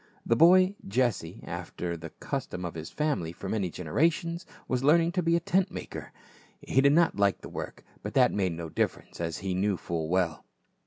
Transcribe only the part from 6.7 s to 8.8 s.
did not like the work, but that made no